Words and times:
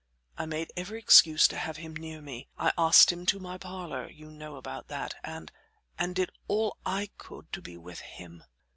I 0.35 0.47
made 0.47 0.71
every 0.75 0.97
excuse 0.97 1.47
to 1.49 1.55
have 1.57 1.77
him 1.77 1.95
near 1.95 2.23
me; 2.23 2.47
I 2.57 2.71
asked 2.75 3.11
him 3.11 3.23
to 3.27 3.39
my 3.39 3.59
parlor 3.59 4.09
you 4.09 4.31
know 4.31 4.55
about 4.55 4.87
that 4.87 5.13
and 5.23 5.51
and 5.95 6.15
did 6.15 6.31
all 6.47 6.77
I 6.83 7.11
could 7.19 7.53
to 7.53 7.61
be 7.61 7.77
with 7.77 7.99
him. 7.99 8.43